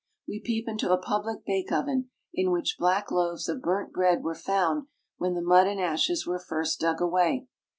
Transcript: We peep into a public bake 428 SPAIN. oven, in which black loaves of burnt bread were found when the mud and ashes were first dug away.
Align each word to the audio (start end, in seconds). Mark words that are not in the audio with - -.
We 0.27 0.39
peep 0.43 0.67
into 0.67 0.91
a 0.91 0.97
public 0.97 1.45
bake 1.45 1.69
428 1.69 1.69
SPAIN. 1.69 1.77
oven, 1.77 2.09
in 2.33 2.51
which 2.51 2.77
black 2.79 3.11
loaves 3.11 3.47
of 3.47 3.61
burnt 3.61 3.93
bread 3.93 4.23
were 4.23 4.33
found 4.33 4.87
when 5.17 5.35
the 5.35 5.43
mud 5.43 5.67
and 5.67 5.79
ashes 5.79 6.25
were 6.25 6.39
first 6.39 6.79
dug 6.79 6.99
away. 6.99 7.45